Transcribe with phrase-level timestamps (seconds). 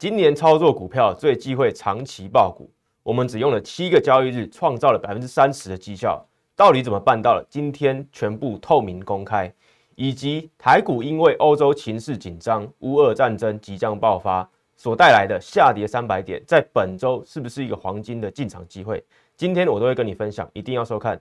[0.00, 2.70] 今年操作股票最忌讳长期爆股，
[3.02, 6.26] 我们只用了七个交易日，创造了百分之三十的绩效。
[6.56, 7.46] 到底怎么办到了？
[7.50, 9.52] 今天全部透明公开，
[9.96, 19.04] 以及台股因为欧洲情势紧张、乌俄战争即将爆发所带来的下跌三百点，在本周是不是一个黄金的进场机会？
[19.36, 21.20] 今天我都会跟你分享，一定要收看。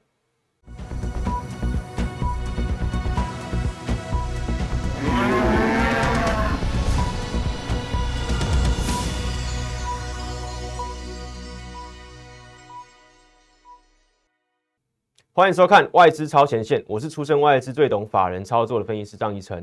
[15.40, 19.58] 欢迎收看外资超前线，我是出身外资最懂法人操作的分析师张一成。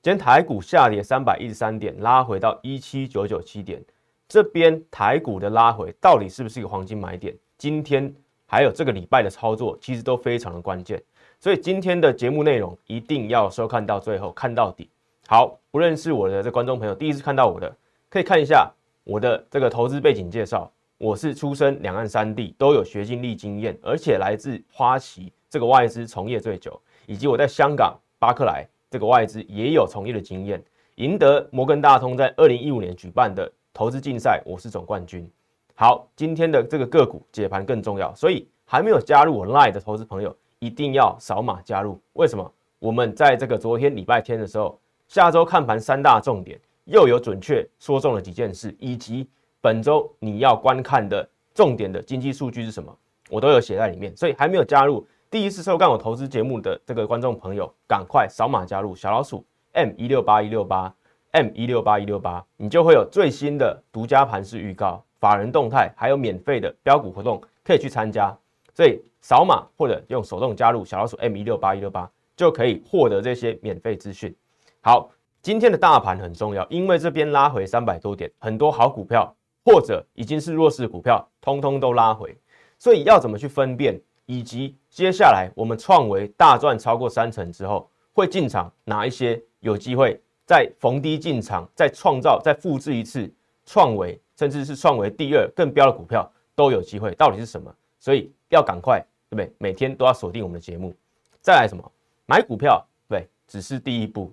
[0.00, 3.84] 今天台股下跌三百一十三点，拉回到一七九九七点。
[4.26, 7.36] 这边台股的拉回到底是不是一个黄金买点？
[7.58, 8.10] 今天
[8.46, 10.98] 还有这个礼拜的操作，其实都非常的关键。
[11.38, 14.88] 所以今天的节目内容一定要收看到最后，看到底。
[15.26, 17.76] 好，不认识我的这观众朋友，第一次看到我的，
[18.08, 18.72] 可以看一下
[19.04, 20.72] 我的这个投资背景介绍。
[21.00, 30.62] 我是出身两岸三地，都有学经历经验，而且来自花旗这个外资从业最久，以及我在香港巴克莱这个外资也有从业的经验，
[30.96, 35.26] 赢得摩根大通在二零一五年举办的投资竞赛，我是总冠军。
[35.74, 41.98] 好，今天的这个个股解盘更重要，所以还没有加入我 Line 的投资朋友一定要扫码加入。
[42.12, 42.52] 为什么？
[42.78, 49.26] 我们在这个昨天礼拜天的时候，下周看盘三大重点又有准确说中了几件事，以及。
[49.62, 52.96] 本周你要观看的重点的经济数据是什么？
[53.28, 60.92] 我都有写在里面，所以还没有加入第一次收看我投资节目的这个观众朋友，赶快扫码加入小老鼠 M 一六八一六八
[61.32, 68.34] M 一六八一六八，你就会有最新的独家盘势预告、法人动态，还有免费的标股活动可以去参加。
[68.74, 74.34] 所以扫码或者用手动加入小老鼠 M 一六八一六八，就可以获得这些免费资讯。
[74.80, 75.10] 好，
[75.42, 79.36] 今天的大盘很重要，因为这边拉回三百多点，很多好股票。
[79.64, 82.36] 或者已经是弱势股票，通通都拉回，
[82.78, 84.00] 所以要怎么去分辨？
[84.26, 93.28] 以及接下来我们创维大赚超过三成之后，会进场哪一些有机会再逢低进场，再创造、再复制一次
[93.66, 97.12] 创维，甚至是创维第二更标的股票都有机会。
[97.16, 97.74] 到底是什么？
[97.98, 99.52] 所以要赶快，对不对？
[99.58, 100.94] 每天都要锁定我们的节目。
[101.40, 101.92] 再来什么？
[102.26, 104.32] 买股票，对，只是第一步。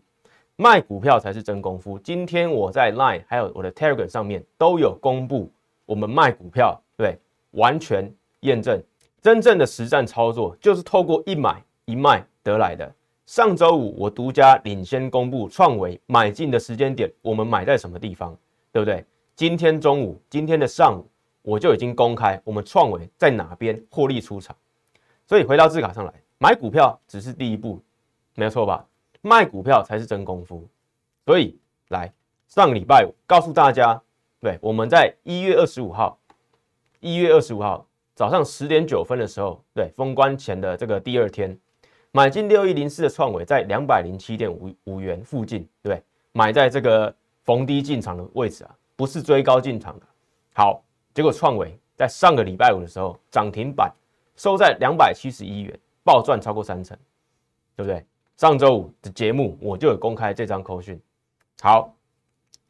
[0.60, 2.00] 卖股票才是真功夫。
[2.00, 5.52] 今天我在 Line 还有我的 Telegram 上面都有公布，
[5.86, 7.16] 我们卖股票，对，
[7.52, 8.82] 完全验证
[9.22, 12.92] 真正的实战操作就是透过一买一卖得来的。
[13.28, 18.36] 上周五我独家领先公布创维买进的时间点，我们买在什么地方，
[18.72, 19.06] 对不对？
[19.36, 21.06] 今天中午，今天的上午
[21.44, 24.56] 我就已经公开我们创维在哪边获利出场。
[25.28, 27.80] 所以回到字卡上来，买股票只是第一步，
[28.34, 28.84] 没有错吧？
[29.28, 30.66] 卖股票才是真功夫，
[31.26, 32.12] 所以来
[32.48, 34.02] 上个礼拜告诉大家，
[34.40, 36.18] 对，我们在一月二十五号，
[37.02, 41.56] 一月二十五号早上十点九分的时候，对，封关前的这个第二天，
[42.12, 46.02] 买进六一零四的创伟在两百零七点五五元附近，对，
[46.32, 47.14] 买在这个
[47.44, 50.06] 逢低进场的位置啊，不是追高进场的。
[50.54, 50.82] 好，
[51.14, 53.94] 结果创伟在上个礼拜五的时候涨停板
[54.38, 56.98] 收在两百七十一元，暴赚超过三成，
[57.76, 58.06] 对不对？
[58.38, 61.00] 上周五的节目我就有公开这张口讯，
[61.60, 61.92] 好，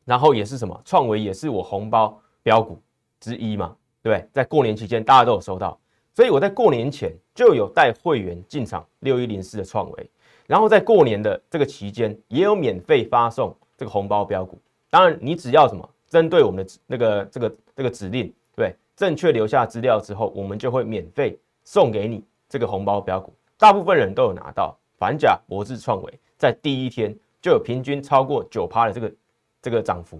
[0.05, 2.81] 然后也是什么创维也是我红包标股
[3.19, 4.29] 之一嘛，对不对？
[4.31, 5.77] 在过年期间大家都有收到，
[6.13, 10.09] 所以我在过年前就有带会员进场六一零四的创维，
[10.45, 14.57] 然后在过年的这个期间也有免费发送这个红包标股。
[14.89, 23.35] 当然你只要什么针对我们的那个这个这个指令，对，正确留下资料之后，我们就会免费送给你这个红包标股。
[23.57, 24.73] 大部分人都有拿到。
[24.97, 29.13] 反甲博智创维在第一天就有平均超过九趴的这个
[29.61, 30.19] 这个涨幅，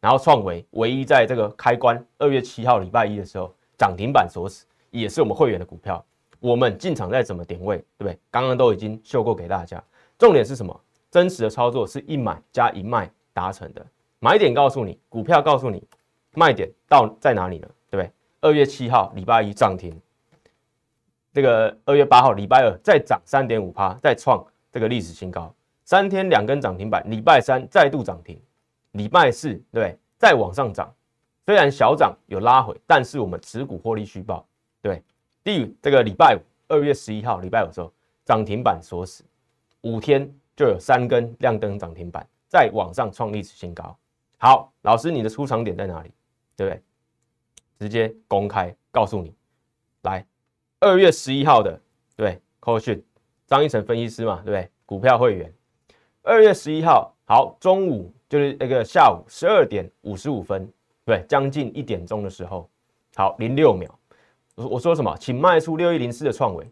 [0.00, 6.04] 然后创维唯一在这个开关二月七号礼拜一的时候涨停板锁死，也是我们会员的股票。
[6.40, 8.18] 我们进场在怎么点位，对不对？
[8.30, 9.82] 刚刚都已经秀过给大家。
[10.18, 10.80] 重点是什么？
[11.10, 13.86] 真实的操作是一买加一卖达成的。
[14.18, 15.82] 买点告诉你，股票告诉你，
[16.34, 17.68] 卖点到在哪里呢？
[17.90, 18.12] 对不对？
[18.40, 19.94] 二月七号礼拜一涨停。
[21.32, 25.52] 这个二月八号礼拜二再涨三点五趴，再创这个历史新高，
[25.84, 27.02] 三天两根涨停板。
[27.10, 28.38] 礼拜三再度涨停，
[28.92, 30.94] 礼拜四对再往上涨，
[31.46, 34.46] 虽然小涨有拉回，但是我们持股获利续报。
[34.82, 35.02] 对，
[35.42, 37.90] 第这个礼拜五二月十一号礼拜五的时候
[38.26, 39.24] 涨停板锁死，
[39.80, 43.96] 五天就有三根亮灯涨停板，再往上创历史新高。
[44.36, 46.12] 好，老师你的出场点在哪里？
[46.56, 46.82] 对不对？
[47.78, 49.34] 直接公开告诉你，
[50.02, 50.24] 来。
[50.82, 51.80] 二月十一号的
[52.16, 53.00] 对，扣讯
[53.46, 54.68] 张一成分析师嘛，对不对？
[54.84, 55.54] 股票会员，
[56.22, 60.68] 二月十一号好，中午就是那个下午十二点五十五分，
[61.04, 62.68] 对，将近一点钟的时候，
[63.14, 63.88] 好，零六秒，
[64.56, 65.16] 我我说什么？
[65.20, 66.68] 请卖出六一零四的创维，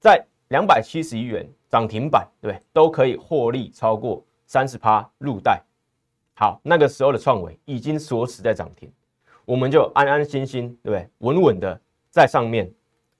[0.00, 5.62] 在两百七十一元涨停板，对，都可以获利超过三十趴入袋。
[6.34, 8.90] 好，那个时候的创维已经锁死在涨停，
[9.44, 11.08] 我们就安安心心，对不对？
[11.18, 11.80] 稳稳的
[12.10, 12.68] 在上面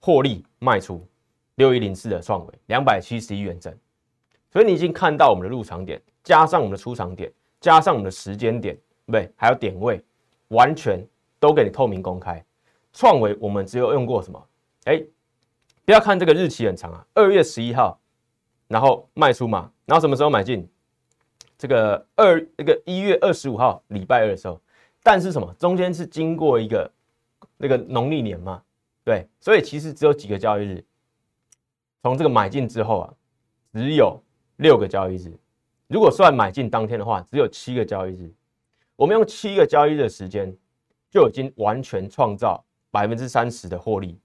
[0.05, 1.07] 获利卖出
[1.55, 3.73] 六一零四的创维两百七十一元整。
[4.51, 9.33] 所以你已经看到我们的入场点，加上我们的出场点，加上我们的时间点，对不对？
[9.37, 10.05] 还有点位，
[10.49, 11.01] 完全
[11.39, 12.45] 都给你透明公开。
[12.93, 14.47] 创维我们只有用过什么？
[14.85, 15.03] 哎，
[15.85, 17.99] 不要看这个日期很长啊，二月十一号，
[18.67, 20.69] 然后卖出嘛，然后什么时候买进？
[21.57, 24.61] 这个二那个一月二十五号礼拜二的时候，
[25.01, 25.55] 但是什么？
[25.61, 26.91] 中间是经过一个
[27.57, 28.61] 那个农历年嘛，
[29.05, 30.85] 对，所以其实只有几个交易日。
[32.03, 33.15] 从这个买进之后啊，
[33.73, 34.21] 只有
[34.57, 35.37] 六个交易日。
[35.89, 38.33] 如果算买进当天的话，只有七个交易日。
[38.97, 40.57] 我们用七个交易日的时间，
[41.11, 44.19] 就已经完全创造百分之三十的获利，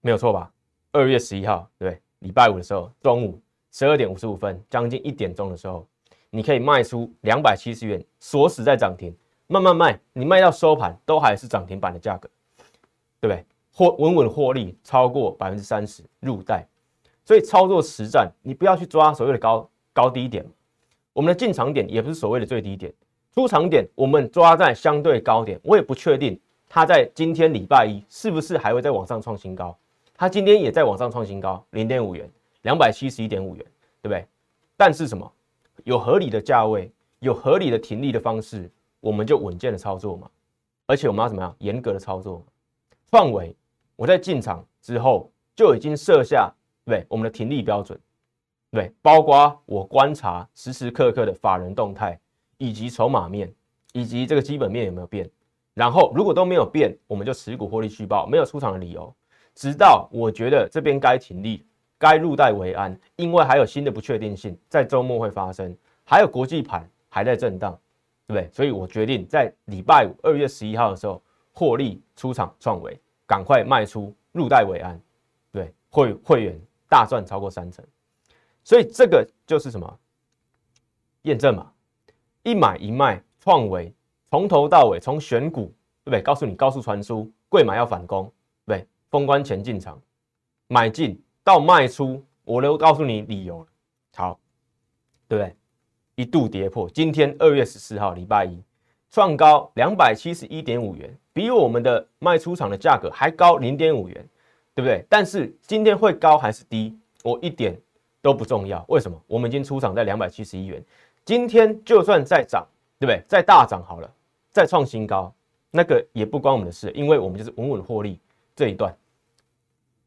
[0.00, 0.52] 没有错吧？
[0.92, 5.86] 二月十一号，对，礼拜五的时候，中午十二点五十五分，将近一点钟的时候。
[6.34, 9.14] 你可以卖出两百七十元，锁死在涨停，
[9.48, 12.26] 慢慢卖，你卖到收盘都还是涨停板的价格，
[13.20, 13.44] 对不对？
[13.74, 16.66] 获稳稳获利超过百分之三十入袋，
[17.24, 20.44] 所以操作实战，你不要去抓所谓的高高低点，
[21.12, 22.92] 我们的进场点也不是所谓的最低点，
[23.34, 26.38] 出场点我们抓在相对高点，我也不确定
[26.68, 29.76] 它在今天礼拜一是不是还会再往上创新高，
[30.16, 32.30] 它今天也在往上创新高，零点五元，
[32.62, 33.64] 两百七十一点五元，
[34.02, 34.26] 对不对？
[34.76, 35.30] 但是什么？
[35.84, 38.70] 有合理的价位，有合理的停利的方式，
[39.00, 40.28] 我们就稳健的操作嘛。
[40.86, 41.54] 而且我们要怎么样？
[41.58, 42.44] 严格的操作。
[43.06, 43.54] 范围，
[43.96, 46.52] 我在进场之后就已经设下
[46.84, 47.98] 对我们的停利标准，
[48.70, 52.18] 对，包括我观察时时刻刻的法人动态，
[52.58, 53.52] 以及筹码面，
[53.92, 55.30] 以及这个基本面有没有变。
[55.74, 59.14] 然后如果都没有变，我们就持股获利续报，没有出场的理由，
[59.54, 61.64] 直到我觉得这边该停利。
[61.98, 65.72] 该入袋为安，因为还有新的不确定性在周末会发生，
[66.02, 67.78] 还有国际盘还在震荡，
[68.26, 68.50] 对不对？
[68.52, 71.22] 所以我决定在礼拜五二月十一号的时候
[71.52, 73.00] 获利出场创维，
[73.32, 75.00] 赶快卖出入袋为安，
[75.50, 77.82] 对会会员大赚超过三成，
[78.62, 79.98] 所以这个就是什么
[81.22, 81.72] 验证嘛？
[82.42, 83.90] 一买一卖创维
[84.30, 85.72] 从头到尾从选股
[86.04, 86.20] 对不对？
[86.20, 88.30] 告诉你高速传输，贵买要反攻，
[88.66, 89.98] 对封关前进场
[90.66, 91.18] 买进。
[91.44, 93.66] 到卖出，我都告诉你理由。
[94.14, 94.38] 好，
[95.26, 95.56] 对不对？
[96.14, 98.62] 一度跌破，今天二月十四号，礼拜一，
[99.12, 104.28] 创高两百七十一点五元，比我们的卖出厂的价格还高零点五元，
[104.74, 105.04] 对不对？
[105.06, 107.78] 但是今天会高还是低，我一点
[108.22, 108.82] 都不重要。
[108.88, 109.22] 为什么？
[109.26, 110.82] 我们已经出厂在两百七十一元，
[111.26, 112.66] 今天就算再涨，
[112.98, 113.22] 对不对？
[113.28, 114.10] 再大涨好了，
[114.50, 115.30] 再创新高，
[115.70, 118.18] 那个也不关我们的事，因为我们就是稳稳获利
[118.56, 118.96] 这一段。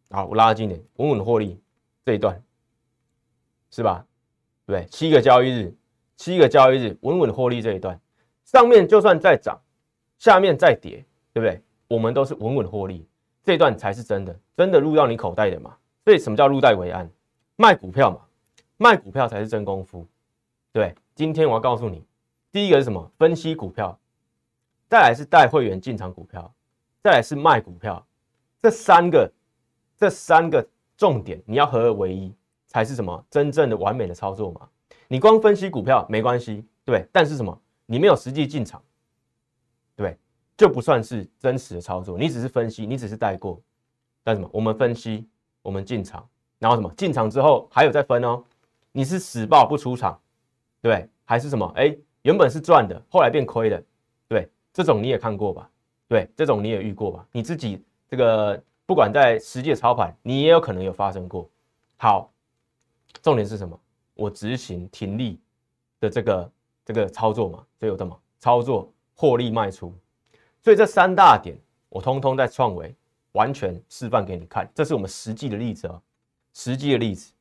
[0.09, 1.59] 好，我拉近点，稳稳获利
[2.03, 2.41] 这一段，
[3.69, 4.03] 是吧？
[4.65, 5.75] 对，七个交易日，
[6.17, 7.99] 七个交易日，稳稳获利这一段，
[8.45, 9.59] 上面就算再涨，
[10.17, 11.03] 下面再跌，
[11.33, 11.61] 对不对？
[11.89, 13.05] 我们都是稳稳获利，
[13.43, 15.75] 这段才是真的，真的入到你口袋的嘛？
[16.05, 17.09] 所以什么叫入袋为安？
[17.57, 18.21] 卖股票嘛，
[18.77, 20.07] 卖股票才是真功夫。
[20.71, 22.05] 对，今天我要告诉你，
[22.51, 23.11] 第一个是什么？
[23.17, 23.99] 分析股票，
[24.87, 26.53] 再来是带会员进场股票，
[27.01, 28.05] 再来是卖股票，
[28.61, 29.29] 这三个。
[29.97, 30.67] 这三个
[30.97, 32.35] 重点你要合二为一，
[32.67, 34.67] 才是什么真正的完美的操作嘛？
[35.07, 37.57] 你光分析股票没关系，对，但是什么？
[37.85, 38.81] 你没有实际进场，
[39.95, 40.17] 对，
[40.57, 42.17] 就不算是真实的操作。
[42.17, 43.61] 你只是分析，你只是带过，
[44.23, 44.49] 但什么？
[44.51, 45.27] 我们分析，
[45.61, 46.27] 我们进场，
[46.59, 46.91] 然后什么？
[46.95, 48.43] 进场之后还有再分哦。
[48.91, 50.19] 你是死报不出场，
[50.81, 51.65] 对，还是什么？
[51.75, 53.83] 哎，原本是赚的，后来变亏的，
[54.27, 55.69] 对，这种你也看过吧？
[56.07, 57.27] 对，这种你也遇过吧？
[57.31, 58.61] 你自己这个。
[58.87, 61.49] 不管在实际操盘，你也有可能有发生过。
[61.97, 62.31] 好，
[63.23, 63.75] 重点是什么？
[64.13, 65.41] 我执行停利
[65.99, 66.47] 的这个
[66.85, 69.93] 这个操作嘛，所以有什么操作获利卖出，
[70.61, 71.57] 所以这三大点
[71.89, 72.95] 我通通在创维
[73.31, 76.01] 完全示范给你看，这是我们实际的例子哦，
[76.53, 77.33] 实际的例子。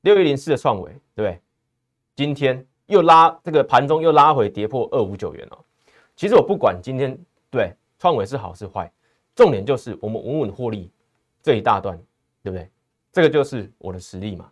[0.00, 1.40] 六一零四的创维，对不对？
[2.16, 5.58] 今天又拉这个盘中又拉回跌破二五九元哦。
[6.16, 7.16] 其实我不管今天
[7.50, 8.90] 对创维是好是坏。
[9.34, 10.90] 重点就是我们稳稳获利
[11.42, 11.96] 这一大段，
[12.42, 12.68] 对不对？
[13.12, 14.50] 这个就是我的实力嘛。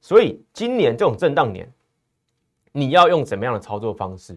[0.00, 1.70] 所以今年这种震荡年，
[2.76, 4.36] 你要用怎么样的操作方式？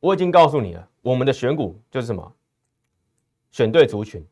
[0.00, 2.32] 我已经告诉你了，我们的选股就是什么？
[3.50, 4.26] 选对族群，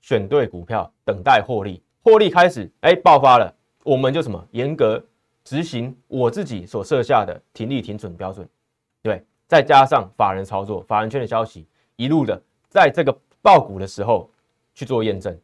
[0.00, 3.54] 选对股票，等待获利，获利开始哎爆发了，
[3.84, 5.04] 我们就什么严格
[5.44, 8.48] 执行我自己所设下的停利停损标准，
[9.02, 11.66] 对，再加上法人操作、法人圈的消息，
[11.96, 14.30] 一路的在这个爆股的时候
[14.74, 15.38] 去做验证，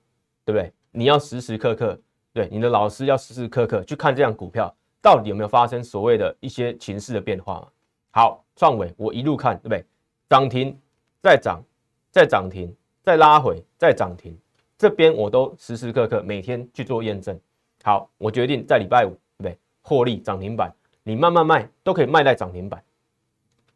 [0.46, 0.72] 对不对？
[0.92, 2.00] 你要时时刻刻，
[2.32, 7.68] 对你的老师要时时刻刻去看这样股票到底有没有发生所谓的一些情势的变化嘛？
[8.10, 9.84] 好，创伟我一路看，对不对？
[10.28, 10.76] 涨停
[11.22, 11.62] 再涨，
[12.10, 14.36] 再涨停，再拉回，再涨停，
[14.76, 17.38] 这边我都时时刻刻每天去做验证。
[17.82, 19.58] 好，我决定在礼拜五，对不对？
[19.82, 22.82] 获利涨停板，你慢慢卖都可以卖在涨停板。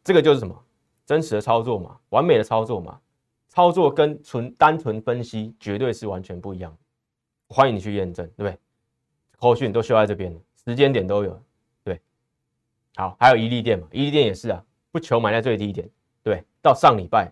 [0.03, 0.57] 这个就是什么？
[1.05, 2.99] 真实的操作嘛，完美的操作嘛。
[3.47, 6.75] 操作跟纯单纯分析绝对是完全不一样。
[7.49, 8.57] 欢迎你去验证，对不对？
[9.37, 10.33] 后续你都需要在这边
[10.65, 11.41] 时间点都有。
[11.83, 11.99] 对，
[12.95, 15.89] 好，还有一利店嘛，一利店也是啊，不求买在最低点，
[16.23, 17.31] 对，到上礼拜，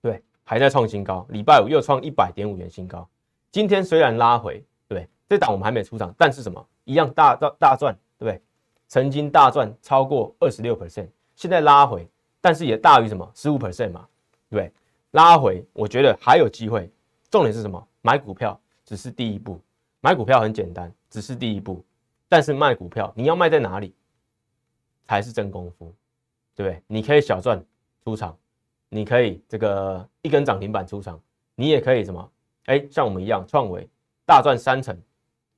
[0.00, 3.08] 对，还在创新高，礼拜五又创一百点五元新高。
[3.50, 4.64] 今天虽然拉回。
[4.90, 8.42] 对这档我们还没出场，但是什么一样大大大赚，对不对？
[8.86, 11.06] 曾经大赚超过二十六 percent，
[11.36, 12.08] 现在拉回，
[12.40, 14.08] 但是也大于什么十五 percent 嘛，
[14.48, 14.72] 对？
[15.10, 16.90] 拉回，我觉得还有机会。
[17.30, 17.86] 重点是什么？
[18.00, 19.60] 买股票只是第一步，
[20.00, 21.84] 买股票很简单，只是第一步。
[22.28, 23.94] 但是卖股票，你要卖在哪里
[25.06, 25.94] 才是真功夫，
[26.54, 26.82] 对不对？
[26.86, 27.64] 你可以小赚
[28.04, 28.36] 出场，
[28.88, 31.20] 你可以这个一根涨停板出场，
[31.54, 32.30] 你也可以什么？
[32.66, 33.88] 哎，像我们一样创维
[34.24, 34.98] 大赚三成。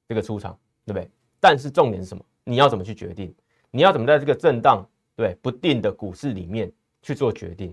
[0.09, 1.09] 这个出场对不对？
[1.39, 2.25] 但是重点是什么？
[2.43, 3.33] 你要怎么去决定？
[3.71, 4.85] 你要怎么在这个震荡
[5.15, 6.69] 对不定的股市里面
[7.01, 7.73] 去做决定？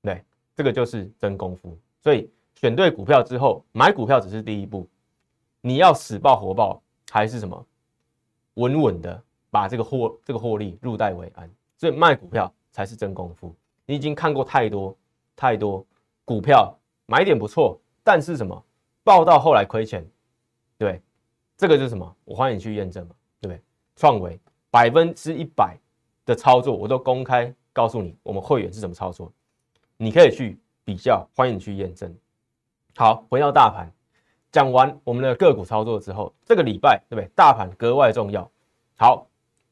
[0.00, 0.24] 对，
[0.56, 1.78] 这个就是真功夫。
[2.00, 4.88] 所以选对股票之后，买股票只是第一步，
[5.60, 7.66] 你要死抱活抱还是什么？
[8.54, 11.50] 稳稳的把这个获这个获利入袋为安。
[11.76, 13.54] 所以卖股票才是真功夫。
[13.86, 14.96] 你已经看过太多
[15.34, 15.84] 太多
[16.24, 18.64] 股票买点不错，但是什么
[19.02, 20.06] 爆到后来亏钱，
[20.78, 21.00] 对。
[21.54, 22.16] 这个就是什么？
[22.24, 23.62] 我欢迎你去验证嘛，对不对？
[23.94, 25.78] 创维百分之一百
[26.24, 29.32] 的操作，我都公开告诉你，我们会员是怎么操作，
[29.96, 32.12] 你可以去比较，欢迎你去验证。
[32.96, 33.92] 好，回到大盘，
[34.52, 37.28] 讲完我们的个股操作之后，这个礼拜对不对？
[37.34, 38.48] 大盘格外重要。
[38.96, 39.26] 好，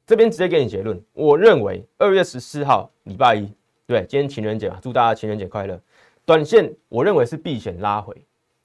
[0.05, 3.53] 这边直接给你结论，我认为二月十四号礼拜一，
[3.87, 5.81] 对，今天情人节嘛，祝大家情人节快乐。
[6.25, 8.17] 短线我认为是避险拉回，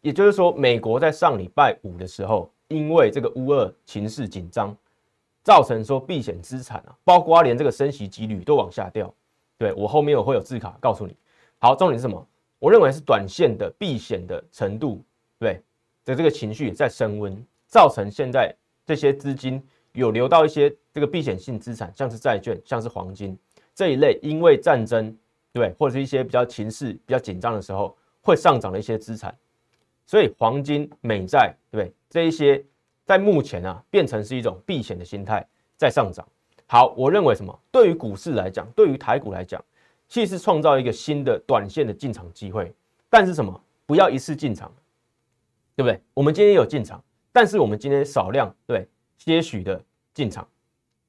[0.02, 2.50] 也就是说，美国在上礼拜五的时候。
[2.68, 4.76] 因为这个乌二情势紧张，
[5.44, 9.14] 造成说避险资产啊，包括连这个升息几率都往下掉。
[9.60, 11.16] 对我后面我会有字卡告诉你。
[11.60, 12.28] 好，重点是什么？
[12.58, 15.00] 我认为是短线的避险的程度，
[15.38, 15.62] 对
[16.06, 17.36] 的这个情绪在升温，
[17.68, 19.62] 造成现在这些资金
[19.94, 23.38] 有流到一些这个避险性资产，像是债券、像是黄金
[23.74, 25.14] 这一类，因为战争
[25.52, 29.36] 对或者是一些比较情势比较紧张的时候会上涨的一些资产。
[30.06, 31.94] 所以黄金、美债，对不对？
[32.10, 32.64] 这一些
[33.04, 35.46] 在目前啊，变成是一种避险的心态
[35.76, 36.26] 在上涨。
[36.68, 37.60] 好，我认为什么？
[37.72, 39.64] 对于股市来讲，对于台股来讲，
[40.08, 42.72] 其实创造一个新的短线的进场机会。
[43.10, 43.60] 但是什么？
[43.88, 44.72] 不要一次进场，
[45.76, 46.02] 对不对？
[46.14, 49.82] 我们今天有进场，但是我们今天少量对些许的
[50.14, 50.48] 进场，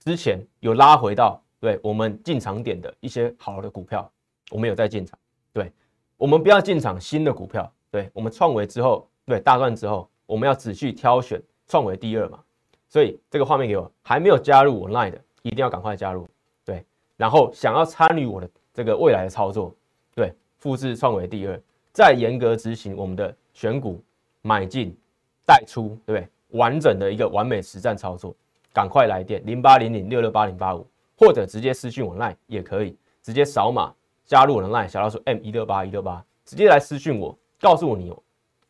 [0.00, 4.10] 之前有拉回到对我们进场点的一些好的股票，
[4.50, 5.18] 我们有在进场。
[5.52, 5.72] 对，
[6.16, 7.72] 我们不要进场新的股票。
[7.88, 12.42] 对我们创维之后，对大赚之后，我们要仔细挑选创维第二嘛。
[12.88, 16.28] 所以这个画面给我还没有加入我 Line 的，一定要赶快加入。
[16.64, 16.84] 对，
[17.16, 19.74] 然后想要参与我的这个未来的操作，
[20.14, 21.60] 对，复制创维第二，
[21.92, 24.02] 再严格执行我们的选股、
[24.46, 24.96] 买进、
[25.44, 26.28] 带出，对不对？
[26.58, 28.32] 完整的一个完美实战操作，
[28.72, 30.86] 赶快来电零八零零六六八零八五，
[31.18, 33.92] 或者直接私讯我 Line 也可以，直接扫码
[34.24, 37.36] 加入我的 Line 小老鼠 M 一六八一六八，直接来私讯我。
[37.58, 38.14] 告诉我你，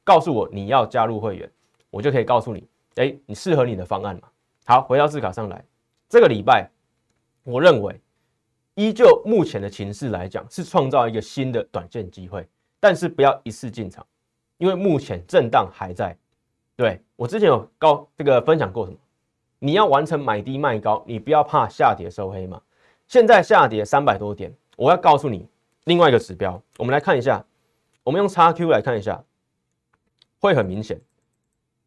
[0.02, 1.50] 告诉我你要加入会员，
[1.90, 4.28] 我就可以告诉你，哎，你适合你的方案嘛？
[4.64, 5.62] 好，回到字卡上来，
[6.08, 6.70] 这个礼拜，
[7.42, 8.00] 我认为
[8.76, 12.48] 依旧目前的情势来讲，是创造一个新的短线机会，
[12.80, 14.06] 但是不要一次进场，
[14.58, 16.16] 因为目前震荡还在。
[16.76, 18.98] 对我之前有高这个分享过什么？
[19.58, 22.60] 你要完成买低卖高，你不要怕下跌收黑嘛。
[23.08, 25.48] 现在下跌三百多点，我要告诉你
[25.84, 27.44] 另外一个指标，我们来看一下。
[28.04, 29.24] 我们用叉 Q 来看一下，
[30.38, 31.00] 会很明显。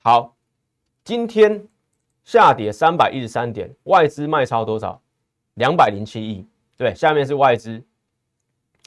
[0.04, 0.36] 好，
[1.04, 1.66] 今天
[2.26, 5.02] 下跌三百一十三点，外资卖超多少？
[5.54, 6.46] 两百零七亿。
[6.76, 7.82] 对，下面是外资。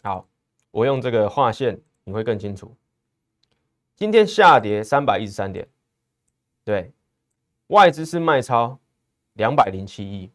[0.02, 0.26] 好，
[0.70, 2.74] 我用这个划线，你会更清楚。
[3.96, 5.66] 今天下跌三百一十三点，
[6.64, 6.92] 对，
[7.68, 8.78] 外资是卖超
[9.34, 10.30] 两百零七亿，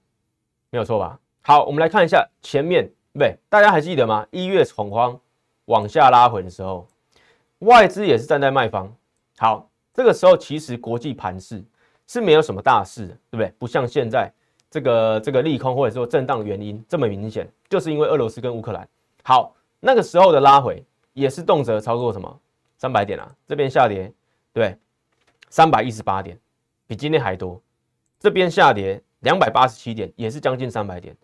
[0.70, 1.20] 没有错吧？
[1.42, 4.26] 好，我们来看一下前面，对，大家还记得吗？
[4.32, 5.20] 一月恐慌。
[5.66, 6.88] 往下拉回的时候，
[7.60, 8.90] 外资也是站在卖方。
[9.38, 11.62] 好，这个时候其实国际盘势
[12.08, 13.54] 是没有什么大事的，对不对？
[13.60, 14.32] 不像现在
[14.72, 18.88] 这个这个利空或者说震荡原因这么明显，就是因为俄罗斯跟乌克兰。
[19.24, 22.40] 好，那个时候的拉回也是动辄超过什么
[22.78, 23.36] 三百点啊？
[23.48, 24.12] 这边下跌，
[24.54, 24.78] 对，
[25.50, 26.40] 三百一十八点，
[26.86, 27.62] 比今天还多。
[28.20, 31.16] 这边下跌两百八十七点，也是将近三百点。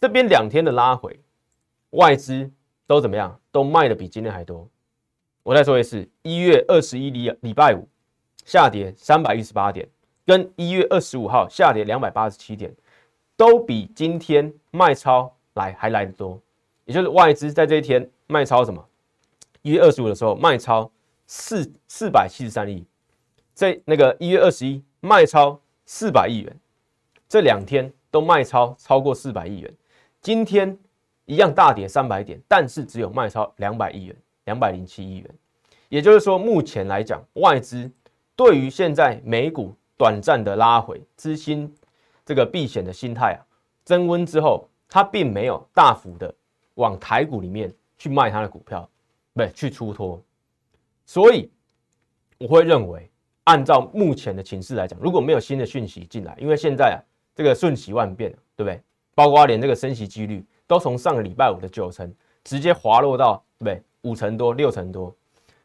[0.00, 1.18] 这边两天的拉回，
[1.90, 2.50] 外资
[2.86, 3.40] 都怎么样？
[3.50, 4.68] 都卖的比今天还多。
[5.42, 7.88] 我再说一次，一月二十一礼礼拜五
[8.44, 9.88] 下跌三百一十八点，
[10.24, 12.74] 跟一月二十五号下跌两百八十七点，
[13.36, 16.40] 都比今天卖超来还来得多。
[16.84, 18.84] 也就是外资在这一天卖超什么？
[19.62, 20.88] 一月二十五的时候卖超
[21.26, 22.84] 四四百七十三亿，
[23.52, 26.56] 在那个一月二十一卖超四百亿元，
[27.28, 29.72] 这两天都卖超超过四百亿元。
[30.20, 30.76] 今天
[31.24, 35.30] 一样大跌三百点，但是只有卖超两百亿元，两百零七亿元。
[35.88, 37.90] 也就是说，目前来讲，外资
[38.34, 41.72] 对于现在美股短暂的拉回，资金
[42.24, 43.38] 这个避险的心态啊，
[43.84, 46.34] 增温之后，它并没有大幅的。
[46.74, 48.86] 往台股里面去卖它的股票，
[49.32, 50.22] 不对，去出脱，
[51.06, 51.48] 所以
[52.36, 53.08] 我会认为，
[53.44, 56.98] 按照目前的情势来讲，如果没有新的讯息进来，因为现在啊，
[57.34, 58.82] 这个瞬息万变，对不对？
[59.14, 62.12] 包括连这个升息几率都从上个礼拜五的九成，
[62.44, 65.14] 直接滑落到对不对五成多、六成多，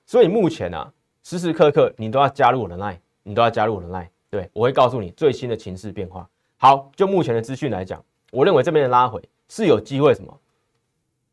[0.05, 0.93] 所以目前啊，
[1.23, 6.29] 时时刻刻你都要加入我的 line，你都要加入我的 line，对我会告诉你最新的情势变化。
[6.57, 10.39] 好，就目前的资讯来讲，我认为这边的拉回是有机会什么？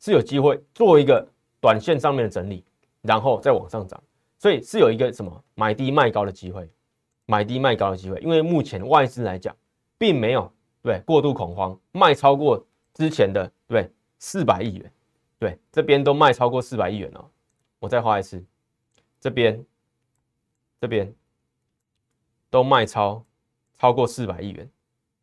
[0.00, 1.26] 是有机会做一个
[1.60, 2.64] 短线上面的整理，
[3.08, 3.98] 然后再往上涨，
[4.36, 6.68] 所以是有一个什么买低卖高的机会，
[7.24, 8.20] 买低卖高的机会。
[8.20, 9.56] 因为目前外资来讲，
[9.96, 12.62] 并没有对过度恐慌，卖超过
[12.92, 14.92] 之前的对四百亿元，
[15.38, 17.30] 对这边都卖超过四百亿元了。
[17.78, 18.44] 我再画一次，
[19.18, 19.64] 这边
[20.78, 21.10] 这边
[22.50, 23.24] 都卖超
[23.78, 24.70] 超过四百亿元，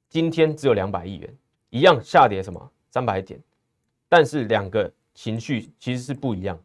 [0.10, 1.38] 今天只有两百亿元，
[1.70, 3.39] 一样下跌什么三百点。
[4.10, 6.58] 但是两个情绪其实是不一样，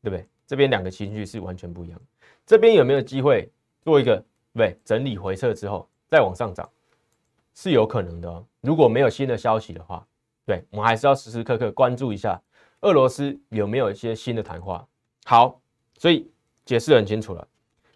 [0.00, 0.26] 对不对？
[0.46, 2.00] 这边两个情绪是完全不一样。
[2.46, 3.50] 这边有没有机会
[3.82, 6.68] 做一个对整理回撤之后再往上涨，
[7.54, 8.44] 是有可能的哦。
[8.60, 10.06] 如果没有新的消息的话，
[10.44, 12.40] 对我们还是要时时刻刻关注一下
[12.82, 14.86] 俄罗斯有没有一些新的谈话。
[15.24, 15.60] 好，
[15.98, 16.30] 所以
[16.64, 17.48] 解释很清楚了。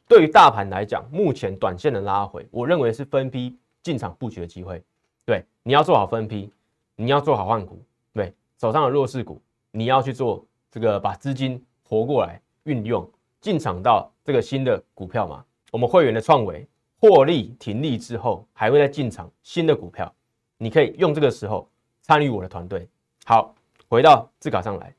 [0.06, 4.82] 对于大盘来讲，目前短线的拉回，我认为是分批进场布局的机会。
[5.26, 6.50] 对，你要做好分批，
[6.96, 7.84] 你要做好换股。
[8.14, 15.42] 对手上的弱势股，你要去做这个，把资金活过来运用，进场到这个新的股票嘛？
[15.70, 16.68] 我们会员的创维
[17.00, 20.12] 获利停利之后，还会再进场新的股票，
[20.58, 21.66] 你可以用这个时候
[22.02, 22.86] 参与我的团队。
[23.24, 23.54] 好，
[23.88, 24.94] 回到字卡上来，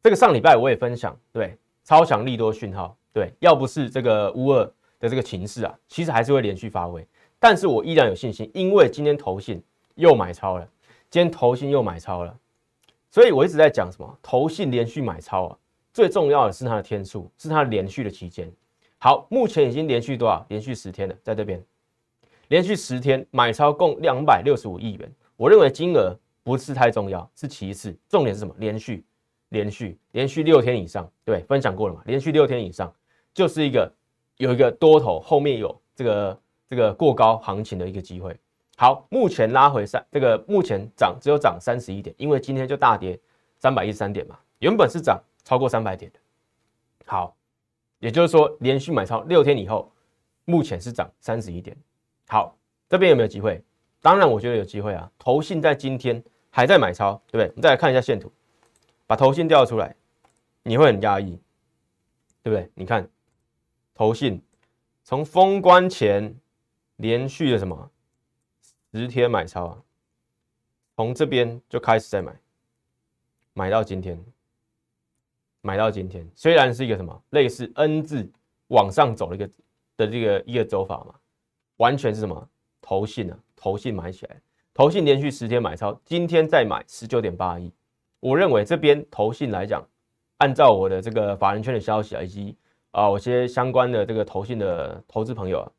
[0.00, 4.64] 这个上礼拜我也分享，对，超强利多讯号，对，要不是这个乌二
[5.00, 7.04] 的这个情势啊，其实还是会连续发威，
[7.40, 9.60] 但是我依然有信心，因为今天投信
[9.96, 10.68] 又买超了，
[11.10, 12.38] 今天投信又买超了。
[13.10, 14.18] 所以我一直在讲什么？
[14.22, 15.58] 投信连续买超啊，
[15.98, 18.48] 最重要的是它的天数，是它连续的期间。
[18.98, 20.46] 好，目前已经连续多少？
[20.48, 21.60] 连续十天了，在这边
[22.46, 25.12] 连续十天买超共两百六十五亿元。
[25.36, 28.54] 我认为金额不是太重要，是其次，重点是什么？
[28.58, 29.04] 连续
[29.48, 32.00] 连续连续六天以上，对，分享过了嘛？
[32.06, 32.94] 连续六天以上
[33.34, 33.92] 就是一个
[34.36, 38.36] 有一个多头后面有这个这个过高行情的一个机会。
[38.76, 43.18] 好，目前拉回三，这个目前涨只有涨三十一点，因为今天就大跌
[43.58, 46.20] 三百一十三点嘛，原本是涨超过三百点的。
[47.06, 47.34] 好，
[48.00, 49.90] 也就是说连续买超六天以后，
[50.44, 51.74] 目前是涨三十一点。
[52.26, 52.54] 好，
[52.86, 53.64] 这边有没有机会？
[54.02, 55.10] 当然我觉得有机会啊。
[55.18, 57.46] 投信在今天还在买超，对不对？
[57.48, 58.30] 我们再来看一下线图，
[59.06, 59.96] 把投信调出来，
[60.64, 61.40] 你会很压抑，
[62.42, 62.70] 对不对？
[62.74, 63.08] 你看
[63.94, 64.42] 投信
[65.02, 66.38] 从封关前
[66.96, 67.90] 连续的什么？
[68.92, 69.82] 十天买超啊，
[70.94, 72.38] 从这边就开始在买，
[73.54, 74.22] 买到今天，
[75.60, 78.30] 买到今天，虽然是一个什么类似 N 字
[78.68, 79.46] 往上走的一个
[79.96, 81.14] 的这个一个走法嘛，
[81.76, 82.48] 完全是什么
[82.80, 84.40] 投信啊，投信买起来，
[84.72, 87.72] 投信连续十天买超，今天再买十九点八亿，
[88.20, 89.86] 我认为这边投信来讲，
[90.38, 92.56] 按照我的这个法人圈的消息啊，以及
[92.90, 95.72] 啊，我些相关的这个投信的投资朋友啊，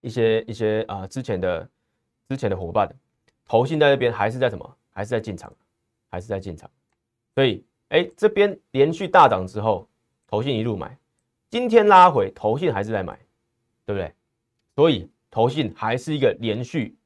[0.00, 1.68] 一些一些啊之前的。
[2.30, 2.88] 之前的伙伴，
[3.44, 4.76] 投信在这边还是在什么？
[4.92, 5.52] 还是在进场，
[6.08, 6.70] 还是在进场。
[7.34, 9.86] 所以，哎，这边连续大涨之后，
[10.26, 10.98] 投信一路买，
[11.48, 13.16] 今天拉回，投信还是在买，
[13.84, 14.12] 对不对？
[14.74, 16.96] 所以，投信还是一个连续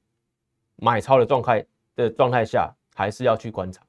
[0.76, 1.66] 买超的状态
[1.96, 3.82] 的状态下，还是要去观察。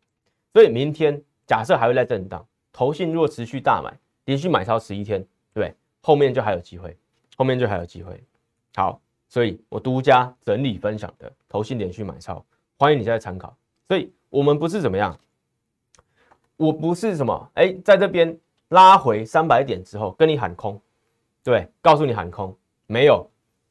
[0.53, 5.21] 所以，明天假设还会在震荡，投信若持续大买，连续买超十一天，
[5.53, 5.75] 对对？
[6.01, 6.97] 后面就还有机会，
[7.37, 8.21] 后面就还有机会。
[8.73, 8.99] 好。
[9.27, 12.45] 所以我独家整理分享的投信连续买超，
[12.77, 13.53] 欢迎你再参考。
[13.87, 15.19] 所以我们不是怎么样，
[16.57, 18.37] 我不是什么哎，在这边
[18.69, 20.79] 拉回三百点之后跟你喊空，
[21.43, 22.55] 对，告诉你喊空，
[22.87, 23.27] 没有。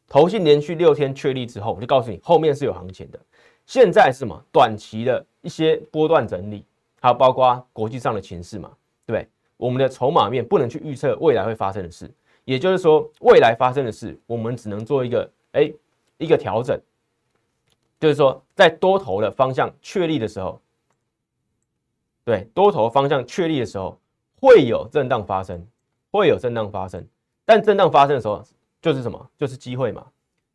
[0.07, 3.19] 投信连续六天确立之后，我就告诉你后面是有行情的。
[3.67, 4.39] 现在是什么？
[4.53, 6.63] 短期的一些波段整理，
[7.01, 8.71] 还有包括国际上的情势嘛，
[9.07, 12.09] 对我们的筹码面不能去预测未来会发生的事，
[12.45, 15.73] 也就是说，未来发生的事，我们只能做一个哎
[16.19, 16.79] 一个调整，
[17.99, 20.61] 就是说，在多头的方向确立的时候，
[22.25, 23.99] 对多头方向确立的时候，
[24.41, 25.67] 会有震荡发生，
[26.11, 27.07] 会有震荡发生，
[27.45, 28.43] 但震荡发生的时候，
[28.81, 29.31] 就是什么？
[29.37, 30.07] 就是机会嘛，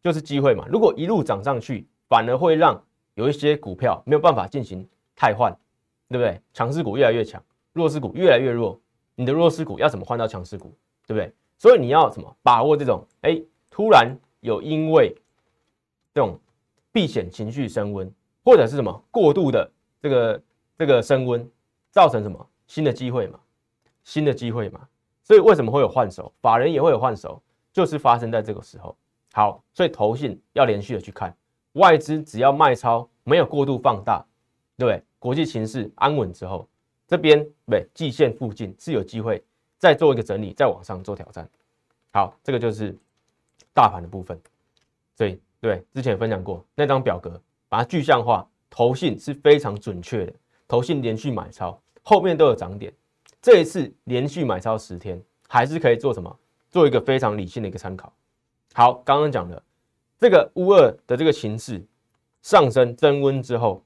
[0.01, 0.65] 就是机会嘛。
[0.67, 2.81] 如果一路涨上去，反而会让
[3.13, 5.51] 有一些股票没有办法进行汰换，
[6.09, 6.41] 对不对？
[6.53, 8.79] 强势股越来越强，弱势股越来越弱。
[9.15, 10.73] 你的弱势股要怎么换到强势股，
[11.05, 11.31] 对不对？
[11.57, 15.13] 所以你要什么把握这种哎，突然有因为
[16.13, 16.39] 这种
[16.91, 18.09] 避险情绪升温，
[18.45, 19.69] 或者是什么过度的
[20.01, 20.41] 这个
[20.77, 21.51] 这个升温，
[21.91, 23.39] 造成什么新的机会嘛？
[24.03, 24.87] 新的机会嘛？
[25.23, 26.31] 所以为什么会有换手？
[26.41, 28.95] 法人也会有换手，就是发生在这个时候。
[29.33, 31.35] 好，所以投信要连续的去看。
[31.73, 34.25] 外资只要卖超没有过度放大，
[34.75, 35.03] 对不对？
[35.19, 36.67] 国际形势安稳之后，
[37.07, 39.43] 这边对季线附近是有机会
[39.77, 41.47] 再做一个整理，再往上做挑战。
[42.11, 42.97] 好，这个就是
[43.73, 44.39] 大盘的部分。
[45.15, 50.33] 所以对之前分享过那张表格，把它具象化，投信是非常准确的。
[50.69, 52.93] 投信连续买超，后面都有涨点。
[53.41, 56.39] 这一次连续买超十天，还是可以做什么？
[56.69, 58.13] 做一个非常理性的一个参考。
[58.73, 59.61] 好，刚刚讲的。
[60.19, 61.83] 这个乌二的这个形势
[62.43, 63.83] 上升增温之后，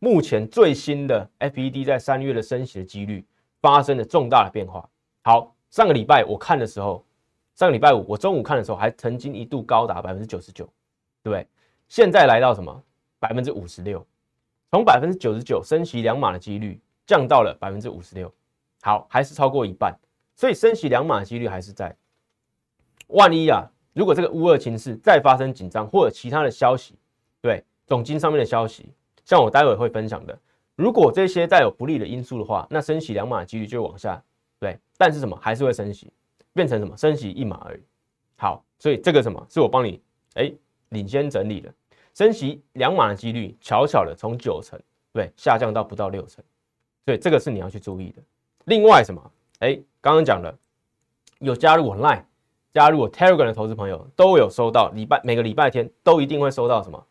[0.00, 3.24] 目前最新的 FED 在三月的升息的几率
[3.60, 4.88] 发生了重大的变化。
[5.22, 7.04] 好，上个礼拜我看的时候，
[7.54, 10.64] 上个礼拜五我中午看的时候还曾经一度高达百分之九十九，
[11.22, 11.46] 对不对？
[11.86, 12.82] 现在来到什么
[13.20, 14.04] 百分之五十六，
[14.74, 18.34] 从百分之九十九升息两码的几率降到了百分之五十六，
[18.82, 19.96] 好，还是超过一半，
[20.34, 21.96] 所以升息两码的几率还是在。
[23.06, 23.70] 万一啊！
[23.92, 26.98] 如果这个乌二情势再发生紧张，或者其他的消息，
[27.40, 28.92] 对总金上面的消息，
[29.24, 30.36] 像我待会会分享的，
[30.74, 34.20] 如果这些再有不利的因素的话，那升息两码的几率就往下，
[34.58, 36.12] 对，但是什么还是会升息，
[36.52, 37.80] 变成什么升息一码而已。
[38.34, 40.02] 好，所以这个什么是我帮你
[40.34, 40.52] 哎
[40.88, 41.72] 领先整理的，
[42.14, 44.80] 升息两码的几率悄悄的从九成
[45.12, 46.42] 对下降到不到六成，
[47.04, 48.22] 所以这个是你要去注意的。
[48.64, 50.56] 另外什么哎刚刚讲了
[51.40, 52.24] 有加入我 Line。
[52.72, 57.06] 加入我 Telegram 的投资朋友都有收到礼拜每个礼拜天都一定会收到什么？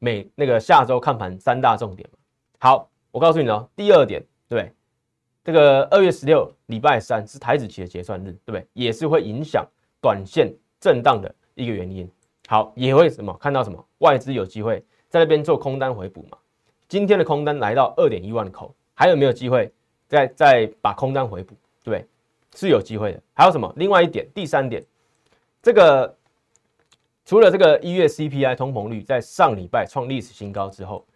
[0.00, 2.18] 每那个下周看盘三大重点嘛。
[2.58, 4.72] 好，我告诉你哦，第二点，对，
[5.44, 8.66] 这个二月十六礼拜三是台子期的结算日，对不对？
[8.72, 9.64] 也是会影响
[10.00, 12.10] 短线震荡的一个原因。
[12.48, 16.36] 好，也会什么看到什么外资有机会在那边做空单回补嘛？
[16.88, 19.72] 今天的空单来到二点一万口，还有没有机会
[20.06, 21.54] 再再把空单回补？
[21.82, 22.06] 对，
[22.54, 23.22] 是有机会的。
[23.32, 23.72] 还有什么？
[23.76, 24.84] 另外一点，第三点。
[25.62, 26.14] 这个
[27.24, 31.06] 除了这个一月 CPI 通膨率在上礼拜创历史新高之后，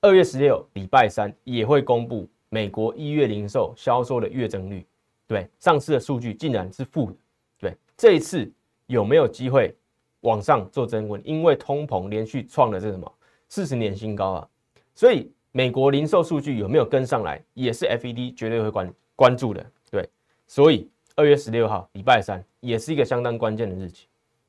[0.00, 4.86] 二月十六礼拜三也会公布美国一月零售销售的月增率，
[5.26, 7.16] 对，上次的数据竟然是负的，
[7.58, 8.48] 对，这一次
[8.86, 9.74] 有没有机会
[10.20, 11.20] 往上做增温？
[11.24, 13.12] 因为通膨连续创了这什么
[13.48, 14.48] 四十年新高啊，
[14.94, 20.08] 所以美国零售数据有没有跟上来，也是 FED 绝对会关关注的，对，
[20.46, 20.88] 所以。
[21.16, 24.06] 二月十六号，礼拜三，也是一个相当关键的日期。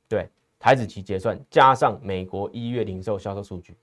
[0.07, 0.29] 对，
[0.59, 3.75] 台子期结算，加上美国一月零售销售数据，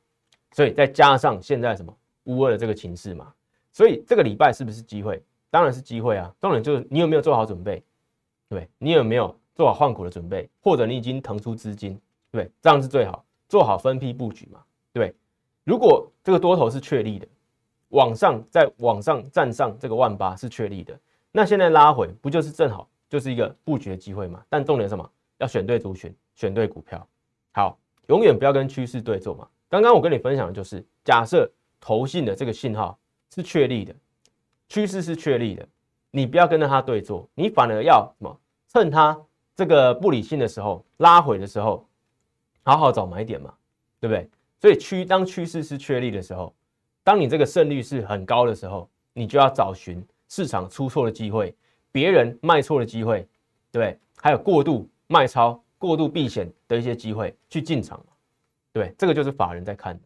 [0.53, 1.93] 所以再加上现在什么
[2.27, 3.35] 乌二的这个情势嘛，
[3.73, 5.21] 所以这个礼拜是不是机会？
[5.51, 6.33] 当然是机会啊！
[6.41, 7.83] 重点就是你有没有做好准备？
[8.49, 10.49] 对，你有没有做好换股的准备？
[10.61, 11.99] 或者你已经腾出资金？
[12.31, 14.63] 对，这样是最好，做好分批布局嘛。
[14.93, 15.15] 对，
[15.65, 17.27] 如果这个多头是确立的，
[17.89, 20.97] 往上在往上站上这个万八是确立的。
[21.33, 24.45] 那现在拉回不就是正好就是一个布局的机会吗？
[24.51, 25.11] 但重点什么？
[25.39, 27.09] 要选对族群，选对股票。
[27.53, 29.49] 好，永远不要跟趋势对坐嘛。
[29.71, 32.99] 刚刚我跟你分享的就是，假设投信的这个信号
[33.35, 33.95] 是确立的，
[34.69, 35.67] 趋势是确立的，
[36.11, 38.39] 你不要跟着它对坐，你反而要什么？
[38.69, 39.19] 趁它
[39.57, 41.85] 这个不理性的时候，拉回的时候，
[42.63, 43.53] 好好找买点嘛，
[43.99, 44.29] 对不对？
[44.61, 46.55] 所以趋当趋势是确立的时候，
[47.03, 50.07] 当你这个胜率是很高的时候，你就要找寻。
[50.29, 51.55] 市场出错的机会，
[51.93, 53.25] 别人卖错的机会，
[53.71, 58.05] 对，还有过度卖超、过度避险的一些机会去进场
[58.73, 60.03] 对，这个就是法人在看的。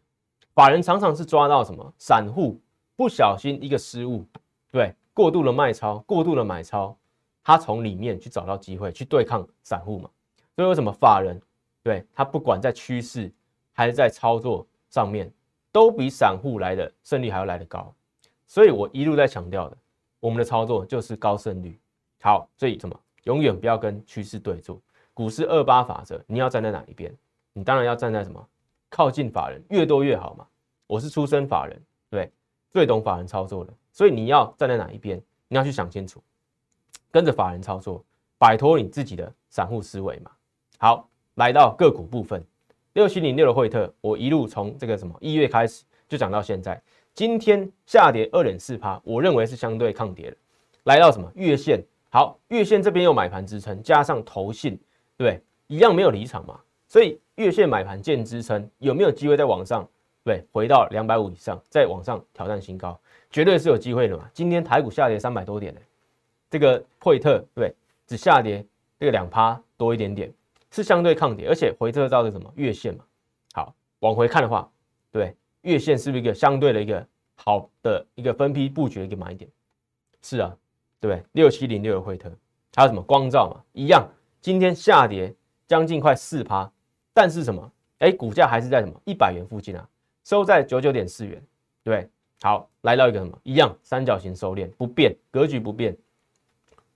[0.53, 2.61] 法人常常是抓到什么散户
[2.95, 4.23] 不小心一个失误，
[4.69, 6.95] 对，过度的卖超、过度的买超，
[7.43, 10.09] 他从里面去找到机会去对抗散户嘛。
[10.55, 11.41] 所以为什么法人
[11.81, 13.31] 对他不管在趋势
[13.73, 15.31] 还是在操作上面，
[15.71, 17.93] 都比散户来的胜率还要来得高。
[18.45, 19.77] 所以我一路在强调的，
[20.19, 21.79] 我们的操作就是高胜率。
[22.21, 22.99] 好，所以什么？
[23.23, 24.81] 永远不要跟趋势对坐。
[25.13, 27.15] 股市二八法则，你要站在哪一边？
[27.53, 28.45] 你当然要站在什么？
[28.89, 30.45] 靠近法人，越多越好嘛。
[30.87, 32.31] 我是出身法人，对，
[32.69, 35.21] 最懂法人操作的，所以你要站在哪一边？
[35.47, 36.21] 你要去想清楚，
[37.11, 38.03] 跟着法人操作，
[38.37, 40.31] 摆脱你自己的散户思维嘛。
[40.77, 42.43] 好，来到个股部分，
[42.93, 46.81] 六七零六的惠特，我一路从这个什么一月开始就讲到现在，
[47.13, 50.37] 今天下跌二点四趴，我认为是相对抗跌的。
[50.85, 51.83] 来到什么月线？
[52.09, 54.79] 好，月线这边有买盘支撑，加上投信，
[55.17, 56.59] 对，一样没有离场嘛。
[56.87, 59.87] 所以月线买盘见支撑，有没有机会在往上？
[60.23, 62.99] 对，回到两百五以上，再往上挑战新高？
[63.29, 64.29] 绝对是有机会的嘛！
[64.33, 65.81] 今天台股下跌三百多点呢，
[66.51, 67.73] 这个惠特对
[68.05, 68.63] 只下跌
[68.99, 70.31] 这个两趴多一点点，
[70.69, 73.05] 是相对抗跌，而且回撤到的什么月线嘛？
[73.53, 74.69] 好，往回看的话，
[75.11, 79.49] 对月线是不是一个相对的一个好的一个分批布局的一个买点？
[80.21, 80.55] 是啊，
[80.99, 81.25] 对不对？
[81.31, 82.29] 六七零六的惠特，
[82.75, 83.63] 还有什么光照嘛？
[83.71, 84.05] 一样，
[84.41, 85.33] 今天下跌
[85.65, 86.69] 将近快四趴，
[87.13, 87.71] 但是什么？
[87.99, 89.87] 哎，股价还是在什么一百元附近啊？
[90.25, 91.41] 收在九九点四元，
[91.81, 92.09] 对。
[92.43, 95.95] 好，来到一个什么一样三角形收敛不变，格局不变。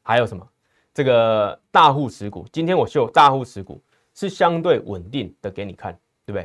[0.06, 0.48] 还有什么？
[0.94, 3.82] 这个大户持股，今天我秀大户持股
[4.14, 5.92] 是相对稳定的给你看，
[6.26, 6.44] 对不对？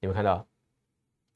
[0.00, 0.46] 有没有看到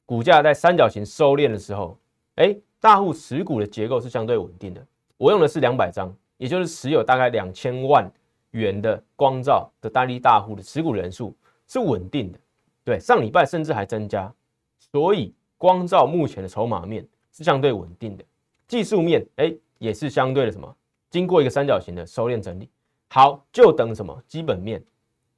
[0.05, 1.95] 股价在三角形收敛的时候，
[2.35, 4.83] 哎，大户持股的结构是相对稳定的。
[5.17, 8.09] 我用的是两百张，也就是持有大概两千万
[8.51, 11.35] 元的光照的单一大户的持股人数
[11.67, 12.39] 是稳定的。
[12.83, 14.33] 对，上礼拜甚至还增加，
[14.77, 15.35] 所以。
[15.61, 18.23] 光照目前的筹码面是相对稳定的，
[18.67, 20.75] 技术面哎也是相对的什么？
[21.11, 22.67] 经过一个三角形的收敛整理，
[23.09, 24.23] 好，就等什么？
[24.27, 24.81] 基本面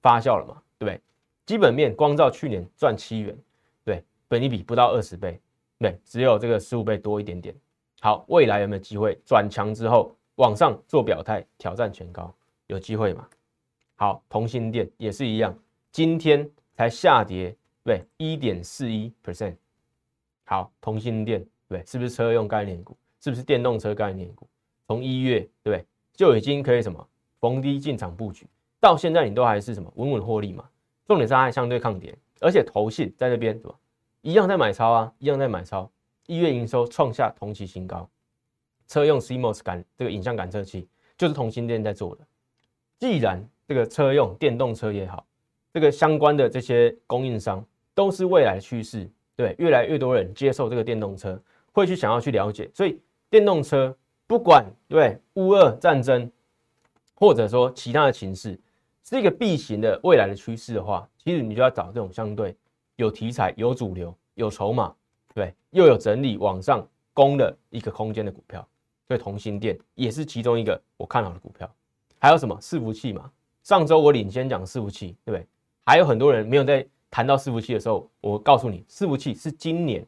[0.02, 1.02] 发酵了嘛，对不对？
[1.46, 3.36] 基本面光照去年赚七元，
[3.84, 5.42] 对，本一比不到二十倍，
[5.80, 7.54] 对，只有这个十五倍多一点点。
[8.02, 12.34] 好，未来有没有机会转强之后往上做表态，挑战全高？
[12.68, 13.28] 有机会吗？
[13.96, 15.58] 好，同心店也是一样，
[15.92, 19.56] 今天才下跌，对，一点四一 percent。
[20.46, 22.96] 好，同心电对，是不是车用概念股？
[23.20, 24.48] 是不是电动车概念股？
[24.94, 27.04] 从一月对，就已经可以什么
[27.40, 28.46] 逢低进场布局，
[28.80, 30.64] 到现在你都还是什么稳稳获利嘛？
[31.08, 33.76] 重点是它还相对抗跌，而且投信在那边什么
[34.22, 35.90] 一样在买超啊，一样在买超。
[36.28, 38.08] 一月营收创下同期新高，
[38.88, 42.26] 车用 CMOS 感这个影像感测器就是同心电在做的。
[43.00, 45.26] 既然这个车用电动车也好，
[45.74, 49.10] 这个相关的这些供应商都是未来的趋势。
[49.36, 53.02] 对，越来越多人接受这个电动车，会去想要去了解，所以
[53.32, 53.98] 电动车
[54.34, 56.28] 不管对乌俄战争，
[57.14, 58.60] 或者说其他的情势，
[59.04, 62.58] 是一个必行的未来的趋势的话，其实你就要找这种相对
[62.96, 64.92] 有题材、有主流、有筹码，
[65.36, 68.68] 对，又有整理往上攻的一个空间的股票。
[69.08, 71.72] 所以同心电也是其中一个我看好的股票。
[72.18, 73.30] 还有什么伺服器嘛？
[73.62, 75.48] 上周我领先讲伺服器，对不对？
[75.86, 76.84] 还有很多人没有在。
[77.12, 80.04] 谈到伺服器的时候，我告诉你，伺服器是今年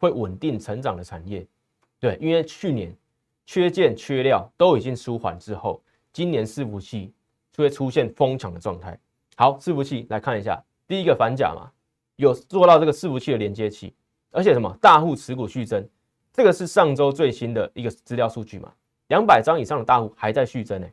[0.00, 1.46] 会稳定成长的产业。
[2.00, 2.92] 对，因为去年
[3.48, 5.82] 缺件缺料都已经舒缓之后，
[6.12, 7.10] 今年伺服器
[7.50, 9.00] 就会出现疯抢的状态。
[9.36, 11.72] 好，伺服器来看一下，第一个反甲嘛，
[12.16, 13.94] 有做到这个伺服器的连接器，
[14.32, 15.82] 而且什么大户持股续增，
[16.30, 18.70] 这个是上周最新的一个资料数据嘛，
[19.06, 20.86] 两百张以上的大户还在续增呢，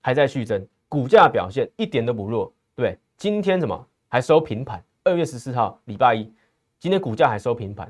[0.00, 2.52] 还在续增，股价表现一点都不弱。
[2.74, 4.84] 对，今天什么还收平盘。
[5.04, 6.28] 二月十四号，礼拜一，
[6.80, 7.86] 今天股价还收平盘，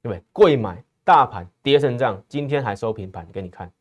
[0.00, 0.22] 对不对？
[0.32, 3.72] 贵买大盘跌成这样，今天还收平盘给你看。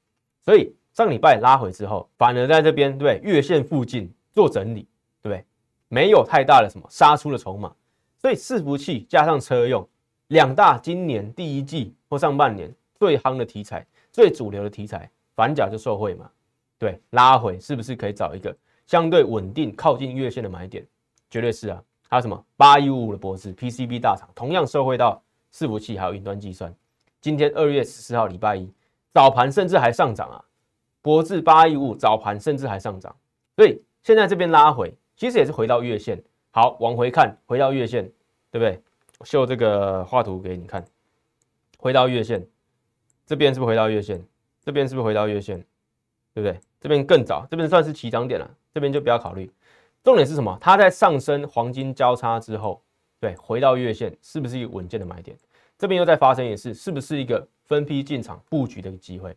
[0.45, 4.87] 所以上礼拜拉回之后，反而在这边对月线附近做整理，
[5.21, 5.43] 对？
[5.89, 7.75] 没有太大的什么杀出的筹码。
[8.17, 9.85] 所以伺服器加上车用
[10.27, 16.31] 两大今年第一季或上半年最夯的题材、最主流的题材，反甲就受惠嘛？
[16.79, 20.81] 对，拉回是不是可以找一个相对稳定、靠近月线的买点？
[21.29, 21.83] 绝对是啊。
[22.07, 25.21] 还有什么八一五五的博士 PCB 大厂，同样受惠到
[25.53, 26.73] 伺服器还有云端计算。
[27.27, 28.71] 今天二月十四号礼拜一
[29.13, 30.41] 早盘甚至还上涨啊！
[31.01, 33.13] 博智八一五早盘甚至还上涨，
[33.57, 36.23] 所以现在这边拉回，其实也是回到月线。
[36.51, 38.09] 好，往回看，回到月线，
[38.49, 38.81] 对不对？
[39.25, 40.85] 秀这个画图给你看，
[41.77, 42.47] 回到月线，
[43.25, 44.25] 这边是不是回到月线？
[44.63, 45.57] 这边是不是回到月线？
[46.33, 46.57] 对不对？
[46.79, 49.51] 这边更早，这边算是起涨点了，这边就不要考虑。
[50.01, 50.57] 重点是什么？
[50.61, 52.81] 它在上升黄金交叉之后，
[53.19, 55.37] 对，回到月线，是不是一个稳健的买点？
[55.77, 59.35] 这边又在发生一次，是不是一个分批进场布局的一个机会？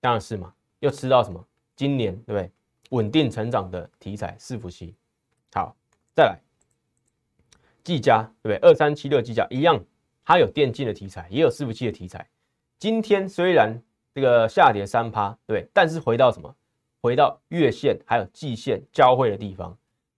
[0.00, 0.52] 当然是嘛。
[0.80, 1.46] 又吃到什么？
[1.76, 2.50] 今年对不对？
[2.88, 4.94] 稳定成长的题材伺服器。
[5.52, 5.76] 好，
[6.16, 6.40] 再来
[7.84, 8.68] 技嘉对不对？
[8.68, 9.78] 二三七六技嘉一样，
[10.24, 12.26] 它有电竞的题材，也有伺服器的题材。
[12.78, 13.78] 今天虽然
[14.14, 16.56] 这个下跌三趴，对，但是回到什么？
[17.02, 19.76] 回到月线还有季线交汇的地方，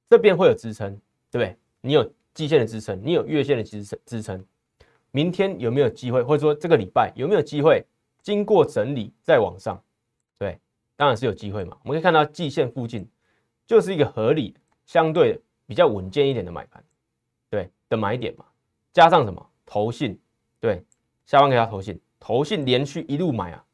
[0.08, 0.94] 这边会有支撑，
[1.28, 1.56] 对不对？
[1.80, 4.46] 你有季线的支撑，你有月线的支撑支撑。
[5.12, 7.85] 明天有没有机会，或者说这个礼拜有没有机会
[8.20, 9.81] 经过整理再往上？
[10.38, 10.59] 对，
[10.96, 11.77] 当然是有机会嘛。
[11.85, 13.09] 我们可以看到季线附近
[13.66, 16.83] 就是一个合理、相对比较稳健一点的买盘，
[17.48, 18.44] 对的买点嘛。
[18.92, 20.18] 加上什么投信，
[20.61, 20.85] 对，
[21.25, 23.64] 下方给他投信，投信连续一路买啊，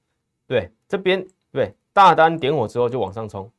[0.46, 3.50] 对，这边对大单点火之后就往上冲，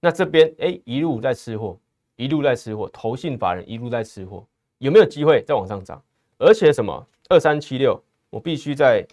[0.00, 1.78] 那这边哎一路在吃货，
[2.16, 4.46] 一路在吃货，投信法人一路在吃货，
[4.78, 6.02] 有没有机会再往上涨？
[6.40, 9.06] 而且什么二三七六，我必须再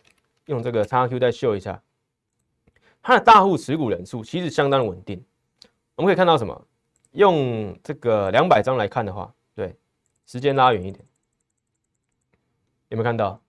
[0.45, 1.83] 用这个叉 Q 再秀一下，
[3.01, 5.21] 它的大户持股人数其实相当稳定。
[5.95, 6.65] 我们可以看到什么？
[7.11, 9.75] 用这个两百张来看的话，对，
[10.25, 11.03] 时间拉远一点，
[12.87, 13.41] 有没有看到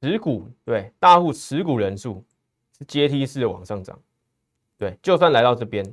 [0.00, 0.48] 持股？
[0.64, 2.22] 对，大户持股人数
[2.78, 3.98] 是阶梯式的往上涨。
[4.78, 5.84] 对，就算来到这边，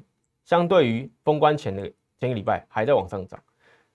[0.46, 1.84] 相对于封关前的
[2.20, 3.42] 前一个礼拜还在往上涨。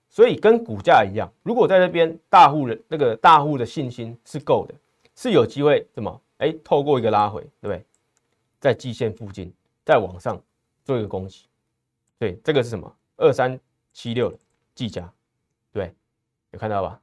[0.09, 4.73] 所以跟股价一样，如果在这边大户的那个大户的信心是够的，
[5.13, 6.21] 是有机会怎么？
[6.37, 7.85] 哎，透过一个拉回，对不对？
[8.59, 10.41] 在季线附近再往上
[10.85, 11.47] 做一个攻击，
[12.17, 12.95] 对，这个是什么？
[13.17, 13.59] 二三
[13.91, 14.37] 七六的
[14.73, 15.11] 计价，
[15.73, 15.93] 对，
[16.51, 16.99] 有看到吧？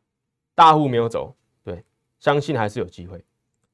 [0.55, 1.85] 大户没有走，对，
[2.19, 3.23] 相信还是有机会。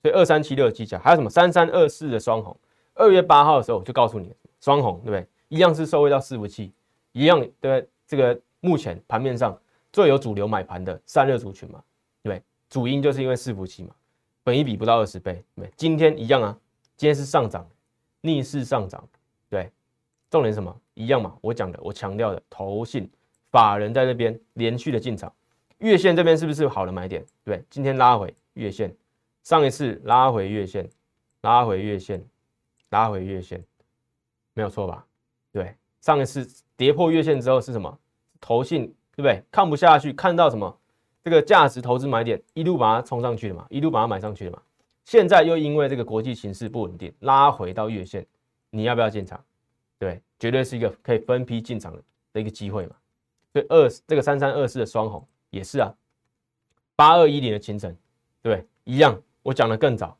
[0.02, 1.30] 所以二三七六的计价，还有什么？
[1.30, 2.56] 三三二四的双红，
[2.94, 5.26] 二月八号的时候我就告诉你，双红，对不对？
[5.48, 6.72] 一样是收回到伺服器，
[7.12, 8.40] 一样对不对这个。
[8.60, 9.58] 目前盘面上
[9.92, 11.82] 最有主流买盘的散热族群嘛，
[12.22, 13.94] 对主因就是因为伺服器嘛，
[14.42, 16.58] 本一比不到二十倍，对今天一样啊，
[16.96, 17.66] 今天是上涨，
[18.20, 19.08] 逆势上涨，
[19.48, 19.70] 对，
[20.30, 20.74] 重点什么？
[20.94, 23.08] 一样嘛，我讲的，我强调的，投信
[23.50, 25.32] 法人在这边连续的进场，
[25.78, 27.24] 月线这边是不是好的买点？
[27.44, 28.94] 对，今天拉回月线，
[29.44, 30.90] 上一次拉回月线，
[31.42, 32.22] 拉回月线，
[32.90, 33.64] 拉回月线，
[34.54, 35.06] 没有错吧？
[35.52, 37.98] 对，上一次跌破月线之后是什么？
[38.40, 39.42] 投信对不对？
[39.50, 40.78] 看不下去，看到什么
[41.22, 44.62] 这个价值投资买点，一路把它冲上去了嘛，一路把它买上去了嘛。
[45.04, 48.26] 现在又因为这个国际形势不稳定，拉回到月线，
[48.70, 49.42] 你要不要进场？
[49.98, 51.94] 对，绝对是一个可以分批进场
[52.32, 52.96] 的一个机会嘛。
[53.52, 55.94] 所以二这个三三二四的双红也是啊，
[56.94, 57.96] 八二一零的清晨，
[58.42, 59.20] 对，一样。
[59.40, 60.14] 我讲的更早，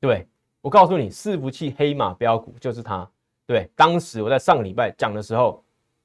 [0.00, 0.26] 对
[0.60, 3.08] 我告诉你，伺服器黑马标股就是它。
[3.46, 5.62] 对，当时我在上个礼拜讲的时候，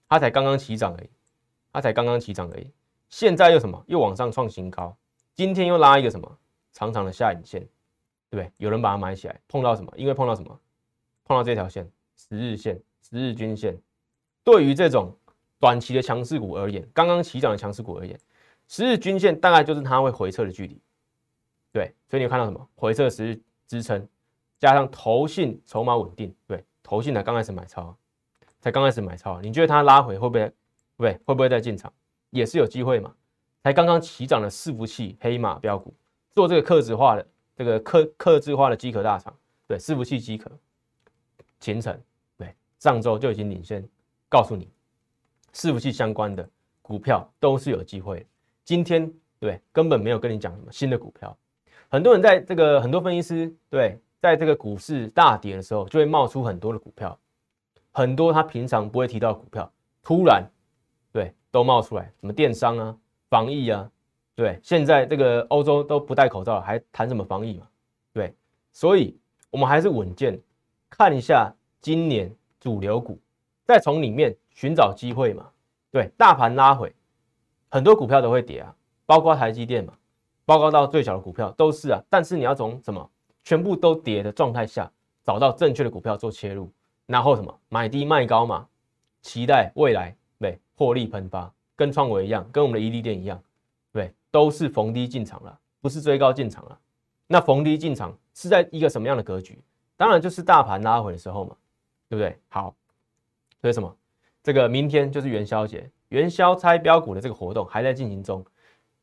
[0.08, 1.10] 它才刚刚起涨而已。
[1.72, 2.72] 它才刚刚起涨而已，
[3.10, 3.84] 现在又什么？
[3.88, 4.96] 又往上创新高，
[5.36, 6.38] 今天又拉一个什么
[6.72, 7.62] 长长的下影线，
[8.30, 8.52] 对不对？
[8.58, 9.92] 有人把它买起来，碰到什么？
[9.96, 10.60] 因为碰到什么？
[11.26, 13.80] 碰到这条线，十日线、十日均线。
[14.44, 15.16] 对于这种
[15.60, 18.20] 短期的强势股而言，刚刚起涨的强势股而言，
[18.68, 20.82] 十日均线大概就是它会回撤的距离。
[21.72, 22.68] 对，所以你看到什么？
[22.76, 24.08] 回撤十日支撑，
[24.58, 27.96] 加上投信筹码稳定，对，投信才刚开始买超，
[28.60, 30.52] 才刚开始买超，你觉得它拉回会不会？
[31.00, 31.92] 对，会不会再进场，
[32.30, 33.16] 也是有机会嘛？
[33.64, 35.94] 才刚刚起涨的伺服器黑马标股，
[36.36, 39.34] 做这个克制化的这个克克制化的机壳大厂，
[39.66, 40.52] 对，伺服器机壳，
[41.62, 41.98] 前程，
[42.38, 43.82] 对，上周就已经领先
[44.28, 44.70] 告诉你，
[45.54, 46.48] 伺服器相关的
[46.82, 48.28] 股票都是有机会。
[48.66, 49.10] 今天
[49.40, 51.38] 对，根本没有跟你讲什么新的股票，
[51.88, 57.18] 很多人在这个很多分析师对，在这个股市大跌的时候，就会冒出很多的股票，
[57.92, 59.72] 很多他平常不会提到股票，
[60.04, 60.44] 突然。
[61.52, 62.98] 都冒出来，什么电商啊、
[63.30, 63.90] 防疫啊，
[64.36, 67.68] 对，现在这个欧洲都不戴口罩，还谈什么防疫嘛？
[68.14, 68.34] 对，
[68.72, 69.18] 所以
[69.50, 70.40] 我们还是稳健，
[70.90, 73.20] 看一下今年主流股，
[73.66, 75.50] 再从里面寻找机会嘛。
[75.92, 76.94] 对，大盘拉回，
[77.70, 79.94] 很多股票都会跌啊，包括台积电嘛，
[80.46, 82.02] 包括到最小的股票都是啊。
[82.10, 83.10] 但是你要从什么
[83.44, 84.92] 全部都跌的状态下，
[85.24, 86.72] 找到正确的股票做切入，
[87.08, 88.68] 然后什么买低卖高嘛，
[89.24, 90.16] 期待未来。
[90.80, 93.38] 获利喷发，跟创维一样，跟我们的伊利店一样，
[93.92, 96.80] 对，都是逢低进场了，不是追高进场了。
[97.28, 99.60] 那逢低进场是在一个什么样的格局？
[99.98, 101.54] 当然就是大盘拉回的时候嘛，
[102.08, 102.34] 对不对？
[102.48, 102.74] 好，
[103.60, 103.94] 所以什么？
[104.42, 108.42] 这个明天就是元宵节，元宵猜标股的这个活动还在进行中，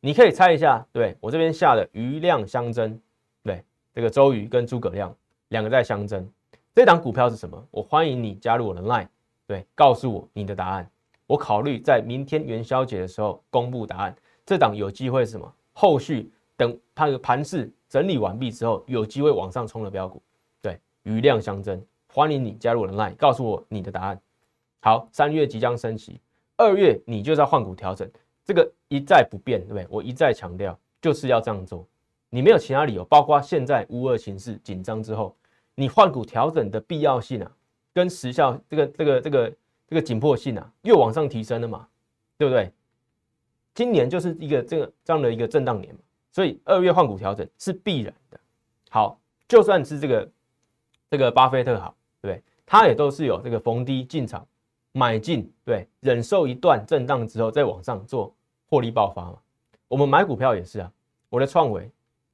[0.01, 2.99] 你可以猜一下，对我这边下的余量相争，
[3.43, 3.62] 对，
[3.93, 5.14] 这个周瑜跟诸葛亮
[5.49, 6.27] 两个在相争，
[6.74, 7.62] 这档股票是什么？
[7.70, 9.09] 我欢迎你加入我的 line，
[9.47, 10.91] 对，告诉我你的答案。
[11.27, 14.14] 我考虑在明天元宵节的时候公布答案。
[14.45, 15.53] 这档有机会是什么？
[15.72, 20.22] 后续等它的盘势整理完毕之后，有机会往上冲的标股。
[20.62, 24.20] 对，余量相争，欢迎你加入我的 line，告诉我你的答案。
[24.81, 26.20] 好，三月即将升息，
[26.57, 28.09] 二月你就是要换股调整，
[28.45, 29.87] 这个一再不变，对不对？
[29.91, 31.85] 我一再强调就是要这样做，
[32.31, 35.35] 你没有其他理由，包括现在乌二形势紧张之后，
[35.74, 37.51] 你换股调整的必要性啊，
[37.93, 39.53] 跟时效这个这个这个
[39.87, 41.87] 这个紧迫性啊，又往上提升了嘛，
[42.37, 42.72] 对不对？
[43.74, 46.01] 今年就是一个这个这样的一个震荡年嘛，
[46.32, 48.41] 所以二月换股调整是必然的。
[48.91, 50.30] 好，就算是这个
[51.11, 52.43] 这个巴菲特好，对不对？
[52.64, 54.47] 他也都是有这个逢低进场
[54.93, 58.34] 买进，对，忍受一段震荡之后再往上做
[58.68, 59.39] 获利爆发嘛。
[59.89, 60.91] 我们买股票也是啊，
[61.28, 61.89] 我的创维，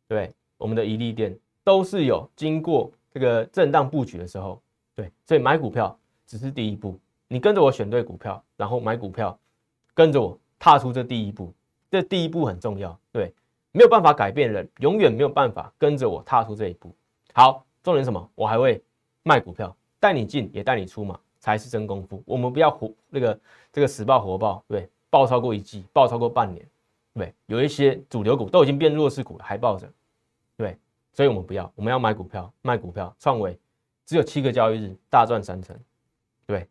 [0.09, 4.63] 对，我们的宜利店都是有经过这个震荡布局的时候，
[4.95, 6.99] 对，所以买股票只是第一步，
[7.33, 9.37] 你跟着我选对股票，然后买股票，
[9.95, 10.39] 跟着我。
[10.65, 11.53] 踏出这第一步，
[11.91, 13.35] 这第一步很重要，对，
[13.73, 16.95] 没有办法改变人，永远没有办法跟着我踏出这一步。
[17.33, 18.31] 好，重点什么？
[18.37, 18.81] 我还会
[19.25, 22.23] 卖股票，带你进也带你出嘛，才是真功夫。
[22.25, 23.41] 我们不要活那个
[23.73, 26.65] 这个死抱活抱，对，抱超过一季，抱超过半年，
[27.15, 29.93] 对，有一些主流股都已经变弱势股了，还抱着，
[30.57, 30.79] 对，
[31.13, 33.59] 所以我们不要，我们要买股票，卖股票，创维
[34.07, 35.77] 只有七个交易日，大赚三成，
[36.47, 36.69] 对，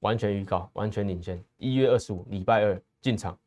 [0.00, 2.80] 完全预告，完全领先，一月二十五，礼拜二。
[3.00, 3.38] 进场，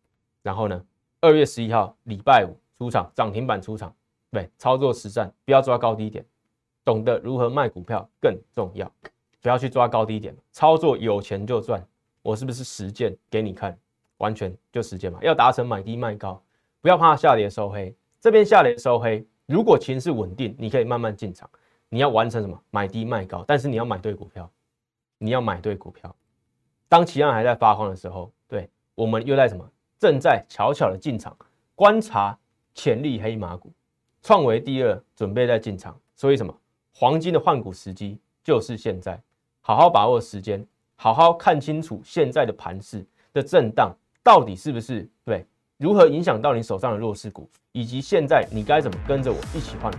[0.41, 0.81] 然后呢？
[1.19, 3.93] 二月十一号礼拜五出场，涨停板出场，
[4.31, 6.25] 对，操作实战，不要抓高低点，
[6.85, 8.89] 懂得如何卖股票更重要，
[9.41, 11.85] 不要去抓高低点，操作有钱就赚。
[12.21, 13.77] 我是不是实践给你看？
[14.19, 16.41] 完全就实践嘛，要达成买低卖高，
[16.79, 17.93] 不要怕下跌收黑。
[18.21, 21.47] 这边下跌收黑，如果情势稳定，你可以慢慢进场。
[21.89, 22.57] 你要完成什么？
[22.69, 24.49] 买低卖高，但是你要买对股票，
[25.17, 26.15] 你要买对股票。
[26.91, 28.69] 当其他还在发慌的时候，对。
[28.95, 29.65] 我们又在什么？
[29.97, 31.33] 正在悄悄的进场
[31.73, 32.37] 观察
[32.75, 33.71] 潜力黑马股，
[34.21, 35.97] 创维第二，准备在进场。
[36.17, 36.53] 所以什么？
[36.93, 39.17] 黄金的换股时机就是现在，
[39.61, 40.67] 好好把握时间，
[40.97, 45.45] 好好看清楚现在的盘势的震荡到底是不是对？
[45.77, 49.89] 如何影响到你手上的弱势股，以及现在你该怎么跟着我一起换？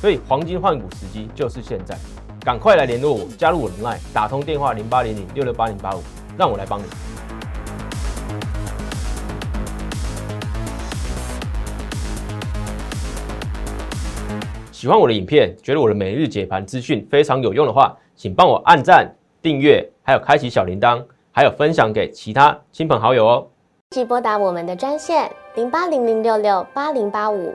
[0.00, 1.98] 所以黄金换股时机就是现在，
[2.40, 6.02] 赶快来联络我，加入我的 line，打通电话零八零零六六八零八五，
[6.40, 6.84] 让我来帮你。
[14.72, 23.46] 喜欢我的影片，觉得我的每日解盘资讯非常有用的话，请帮我按赞、订阅，还有开启小铃铛，还有分享给其他亲朋好友哦。
[23.90, 27.54] 即拨打我们的专线零八零零六六八零八五